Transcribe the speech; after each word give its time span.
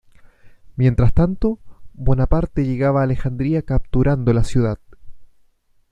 Mientras 0.77 1.13
tanto, 1.13 1.59
Bonaparte 1.93 2.65
llegaba 2.65 3.01
a 3.01 3.03
Alejandría 3.03 3.61
capturando 3.61 4.33
la 4.33 4.43
ciudad. 4.43 4.79